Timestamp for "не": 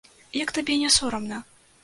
0.85-0.89